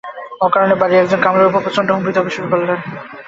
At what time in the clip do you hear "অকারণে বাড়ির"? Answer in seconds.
0.41-0.99